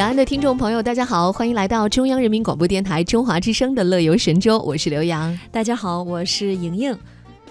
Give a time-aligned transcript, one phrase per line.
[0.00, 5.38] 两岸的听众朋友，大家好，欢迎来到中央人民广播电台中华之声的《乐游神州》，我是刘洋。
[5.52, 6.98] 大家好，我是莹莹。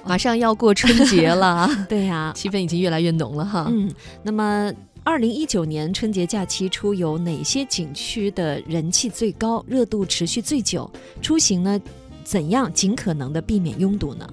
[0.04, 3.68] 马上要过春节了，对呀，气氛已经越来越浓了哈。
[3.70, 4.74] 嗯，那么
[5.04, 10.90] 二零一九年春节假期出游，哪些景区的人气最高、热度持续最久？
[11.22, 11.80] 出行呢，
[12.24, 14.28] 怎样尽可能的避免拥堵呢？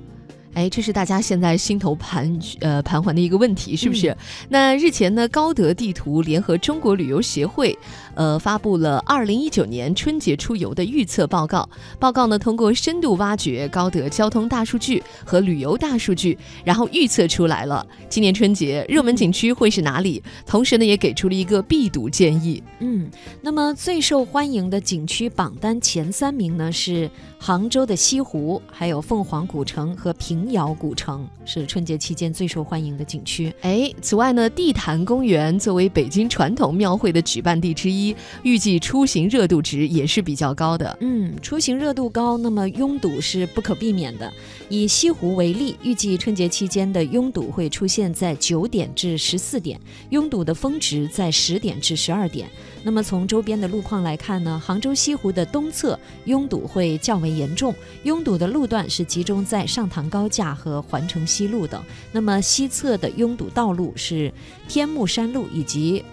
[0.57, 4.17] 哎，这是大家现在心头盘呃盘桓的一个问题，是不是？
[4.49, 7.79] 那日前呢，高德地图联合中国旅游协会，
[8.15, 11.69] 呃，发布了二零一九年春节出游的预测报告。
[12.01, 20.23] 报告呢，通过深度挖掘高德交通大数据和旅游大数据，然后预测出来了今年春节热门景区会是哪里。
[20.47, 22.63] 同时呢，也给出了一个必读建议。
[22.79, 23.11] 嗯，
[23.43, 30.46] 那么最受欢迎的景区榜单前三名呢是杭州的西湖，还有凤凰古城和平。
[30.53, 33.53] 窑古城是春节期间最受欢迎的景区。
[33.61, 40.97] 哎，此外呢，地坛公园作为北京传统庙会的举办地之一，预计出行热度值也是比较高的。
[41.01, 44.33] 嗯，出行热度高，那么拥堵是不可避免的。
[44.69, 52.49] 以西湖为例，预计春节期间的拥堵会出现在九点至十四点，拥堵的峰值在十点至十二点。
[52.87, 61.83] 那么从周边的路况来看呢，杭州西湖的东侧拥堵会较为严重，拥堵的路段是集中在上塘高架和环城西路等。
[62.13, 64.33] 那么西侧的拥堵道路是
[64.69, 66.05] 天目山路以及，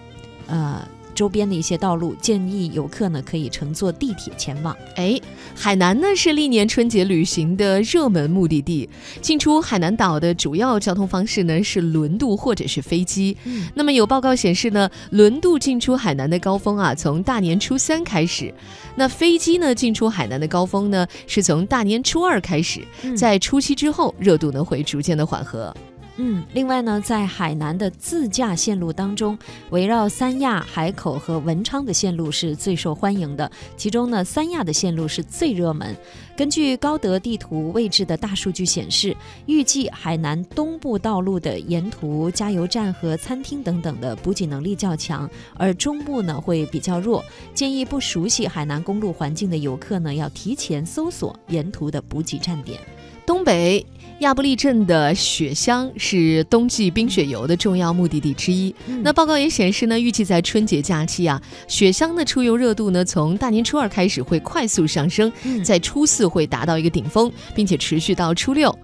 [0.48, 0.84] 呃。
[1.14, 4.76] 周边的一些道路，建议游客呢可以乘坐地铁前往。
[4.96, 5.18] 哎，
[5.54, 8.88] 海南呢是历年春节旅行的热门目的地，
[9.20, 13.36] 进出海南岛的主要交通方式呢是轮渡或者是飞机。
[13.44, 18.52] 嗯，那么有报告显示呢，轮渡进出海南的高峰啊从大年初三开始，
[18.96, 22.80] 那飞机呢进出海南的高峰呢是从大年初二开始，
[23.16, 25.74] 在初七之后热度呢会逐渐的缓和。
[26.16, 29.36] 嗯，另外呢，在海南的自驾线路当中，
[29.70, 33.50] 围绕三亚、海口和文昌的线路是最受欢迎的。
[33.76, 35.96] 其中呢，三亚的线路是最热门。
[36.36, 39.16] 根据高德地图位置的大数据显示，
[39.46, 47.24] 预计海南东部道路的沿途加油站和餐厅等等的补给能力较强，而中部呢会比较弱。
[47.54, 52.78] 建议不熟悉海南公路环境的游客呢，要提前搜索沿途的补给站点。
[53.26, 53.84] 东北
[54.20, 58.74] 亚布力镇的雪乡是冬季冰雪游的重要目的地之一。
[59.02, 65.30] 那报告也显示呢，预计在春节假期啊，雪乡的出游热度呢，从大年初二开始会快速上升，
[65.64, 68.76] 在初四会达到一个顶峰，并且持续到初六。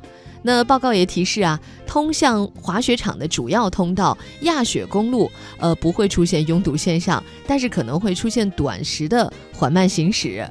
[0.43, 10.47] 那报告也提示啊，通向滑雪场的主要通道亚雪公路，呃，不会出现拥堵现象，但是可能会出现短时的缓慢行驶。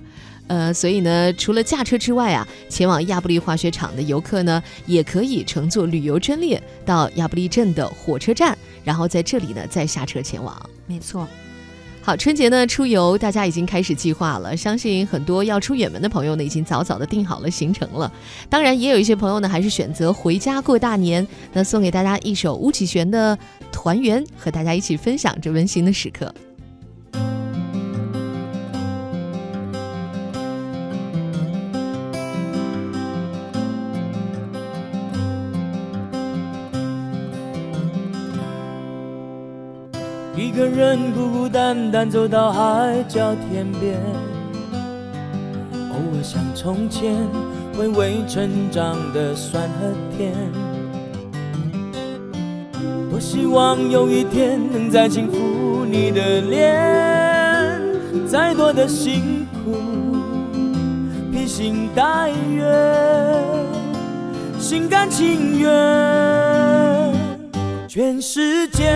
[0.49, 10.69] 呃，所以呢，除了驾车之外啊，前往亚布力滑雪场的游客呢，也可以乘坐旅游专列到亚布力镇的火车站，然后在这里呢再下车前往。
[10.87, 11.27] 没错。
[12.01, 14.57] 好，春节呢出游，大家已经开始计划了。
[14.57, 18.11] 相信很多要出远门的朋友呢，已经早早的定好了行程了。
[18.49, 21.27] 当然，也有一些朋友呢，还是选择回家过大年。
[21.53, 23.37] 那送给大家一首巫启贤的
[23.71, 26.33] 《团圆》，和大家一起分享这温馨的时刻。
[40.49, 43.99] 一个人孤孤单单走到海角天边，
[45.91, 47.15] 偶尔想从前
[47.77, 50.33] 回味成长的酸和甜。
[53.11, 57.79] 多希望有一天能再轻抚你的脸，
[58.27, 59.77] 再多的辛苦
[61.31, 62.65] 披星戴月，
[64.57, 65.69] 心甘情愿，
[67.89, 68.95] 全世界。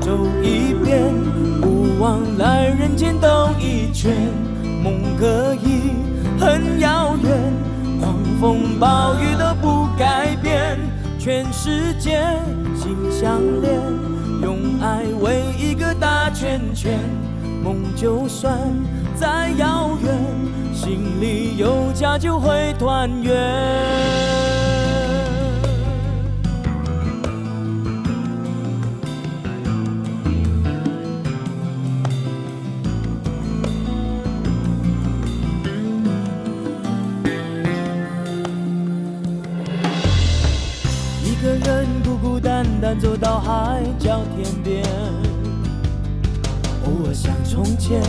[0.00, 1.12] 走一遍，
[1.60, 4.16] 不枉来人间兜一圈。
[4.82, 5.92] 梦可以
[6.38, 7.38] 很遥远，
[8.00, 10.78] 狂风暴雨都不改变。
[11.18, 12.18] 全世界
[12.74, 13.78] 心相连，
[14.42, 16.98] 用爱围一个大圈圈。
[17.62, 18.58] 梦就算
[19.14, 20.18] 再遥远，
[20.72, 24.59] 心里有家就会团圆。
[42.98, 44.82] 走到海角天边，
[46.84, 48.02] 偶尔想从前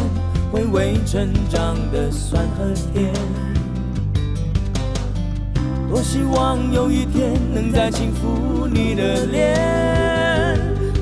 [0.51, 3.13] 回味成长的酸和甜，
[5.89, 10.59] 多希望有一天能再轻抚你的脸，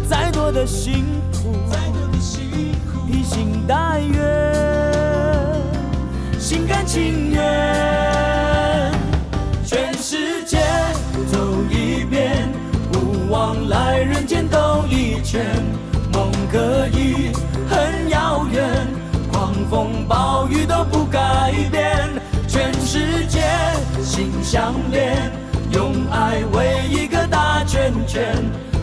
[0.09, 5.53] 再多的辛苦，再多的辛苦，披星戴月，
[6.37, 7.98] 心甘情愿。
[24.51, 25.31] 相连，
[25.71, 28.33] 用爱围一个大圈圈，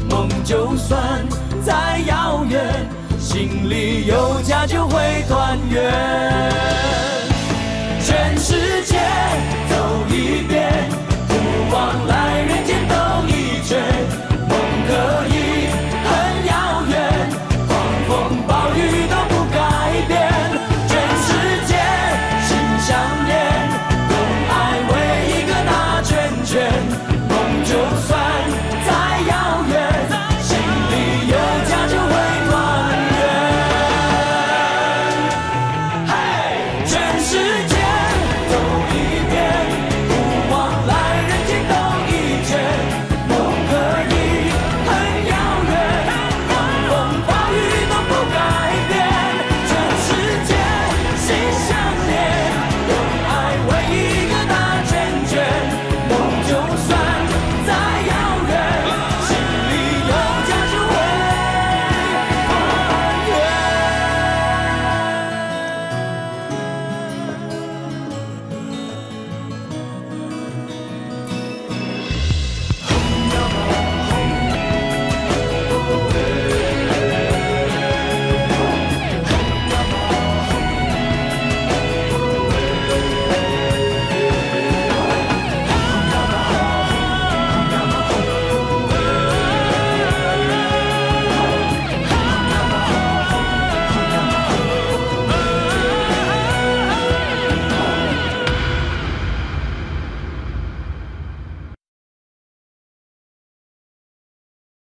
[0.08, 1.26] 梦就算
[1.64, 5.92] 再遥远，心里有家就会团圆，
[8.00, 8.94] 全世界
[9.68, 10.05] 走